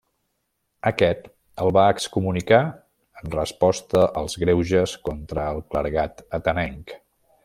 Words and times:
Aquest 0.91 1.27
el 1.65 1.69
va 1.77 1.83
excomunicar 1.95 2.61
en 3.23 3.35
resposta 3.37 4.07
als 4.23 4.39
greuges 4.45 4.95
contra 5.11 5.45
el 5.57 5.63
clergat 5.75 6.25
atenenc. 6.41 6.97